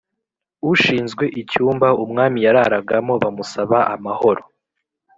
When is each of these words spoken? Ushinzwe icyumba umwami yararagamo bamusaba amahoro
Ushinzwe 0.71 1.25
icyumba 1.41 1.87
umwami 2.03 2.37
yararagamo 2.45 3.13
bamusaba 3.23 3.77
amahoro 3.95 4.43